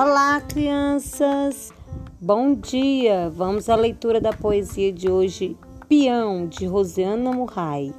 [0.00, 1.72] Olá, crianças!
[2.20, 3.28] Bom dia!
[3.34, 5.56] Vamos à leitura da poesia de hoje,
[5.88, 7.92] Peão, de Rosiana Murray.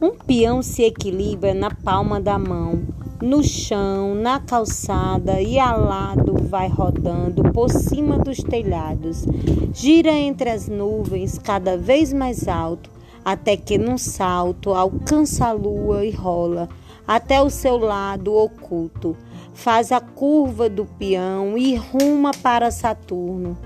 [0.00, 2.82] Um peão se equilibra na palma da mão,
[3.20, 9.26] no chão, na calçada e alado vai rodando por cima dos telhados.
[9.74, 12.88] Gira entre as nuvens cada vez mais alto,
[13.22, 16.66] até que num salto alcança a lua e rola
[17.06, 19.14] até o seu lado oculto.
[19.56, 23.56] Faz a curva do peão e ruma para Saturno.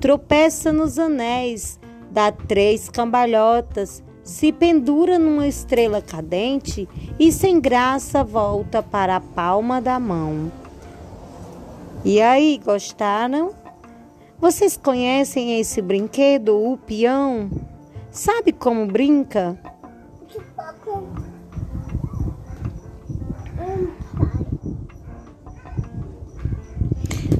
[0.00, 8.80] Tropeça nos anéis, dá três cambalhotas, se pendura numa estrela cadente e sem graça volta
[8.80, 10.52] para a palma da mão.
[12.04, 13.52] E aí, gostaram?
[14.38, 17.50] Vocês conhecem esse brinquedo, o peão?
[18.08, 19.58] Sabe como brinca?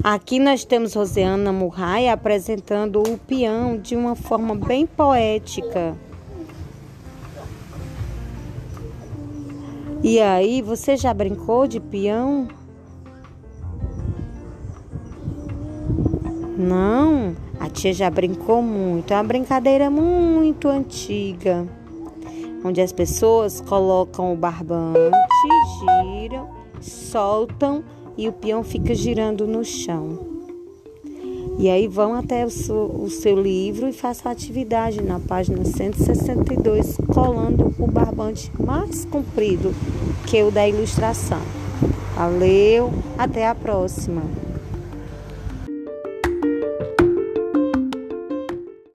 [0.03, 5.95] Aqui nós temos Rosiana Murray apresentando o peão de uma forma bem poética.
[10.03, 12.49] E aí, você já brincou de peão?
[16.57, 19.13] Não, a tia já brincou muito.
[19.13, 21.69] É uma brincadeira muito antiga,
[22.65, 25.11] onde as pessoas colocam o barbante,
[25.79, 26.49] giram,
[26.81, 27.85] soltam
[28.17, 30.41] e o peão fica girando no chão.
[31.59, 35.65] E aí vão até o seu, o seu livro e façam a atividade na página
[35.65, 39.75] 162, colando o barbante mais comprido
[40.27, 41.43] que o da ilustração.
[42.17, 44.50] Valeu, até a próxima!